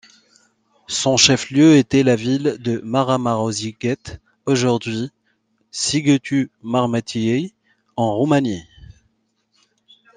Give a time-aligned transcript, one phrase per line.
[0.87, 3.99] Son chef-lieu était la ville de Máramarossziget,
[4.47, 5.11] aujourd'hui
[5.69, 7.53] Sighetu Marmației
[7.97, 8.63] en Roumanie.